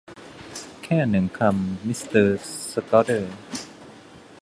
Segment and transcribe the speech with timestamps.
[0.83, 2.39] แค่หนึ่งคำ มิสเตอร์
[2.71, 3.35] สคัดเดอร์